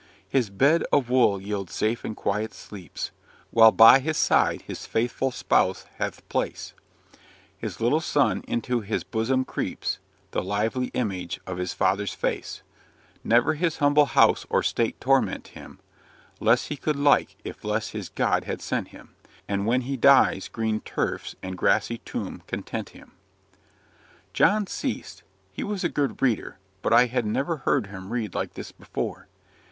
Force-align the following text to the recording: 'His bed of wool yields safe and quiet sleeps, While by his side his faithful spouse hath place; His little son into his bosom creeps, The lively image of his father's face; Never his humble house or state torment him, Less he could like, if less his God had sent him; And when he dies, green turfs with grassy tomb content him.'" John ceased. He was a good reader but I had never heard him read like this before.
'His 0.27 0.49
bed 0.49 0.83
of 0.91 1.11
wool 1.11 1.39
yields 1.39 1.75
safe 1.75 2.03
and 2.03 2.17
quiet 2.17 2.55
sleeps, 2.55 3.11
While 3.51 3.71
by 3.71 3.99
his 3.99 4.17
side 4.17 4.63
his 4.63 4.87
faithful 4.87 5.29
spouse 5.29 5.85
hath 5.99 6.27
place; 6.27 6.73
His 7.55 7.79
little 7.79 7.99
son 8.01 8.43
into 8.47 8.79
his 8.81 9.03
bosom 9.03 9.45
creeps, 9.45 9.99
The 10.31 10.41
lively 10.41 10.87
image 10.95 11.39
of 11.45 11.57
his 11.59 11.75
father's 11.75 12.15
face; 12.15 12.63
Never 13.23 13.53
his 13.53 13.77
humble 13.77 14.07
house 14.07 14.43
or 14.49 14.63
state 14.63 14.99
torment 14.99 15.49
him, 15.49 15.77
Less 16.39 16.69
he 16.69 16.77
could 16.77 16.95
like, 16.95 17.35
if 17.43 17.63
less 17.63 17.89
his 17.89 18.09
God 18.09 18.45
had 18.45 18.59
sent 18.59 18.87
him; 18.87 19.13
And 19.47 19.67
when 19.67 19.81
he 19.81 19.97
dies, 19.97 20.47
green 20.47 20.79
turfs 20.79 21.35
with 21.43 21.55
grassy 21.55 21.99
tomb 21.99 22.41
content 22.47 22.89
him.'" 22.89 23.11
John 24.33 24.65
ceased. 24.65 25.21
He 25.51 25.63
was 25.63 25.83
a 25.83 25.89
good 25.89 26.23
reader 26.23 26.57
but 26.81 26.91
I 26.91 27.05
had 27.05 27.27
never 27.27 27.57
heard 27.57 27.85
him 27.85 28.11
read 28.11 28.33
like 28.33 28.55
this 28.55 28.71
before. 28.71 29.27